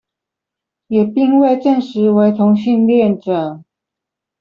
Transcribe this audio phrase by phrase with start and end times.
[0.87, 3.63] 也並未證實為同性戀者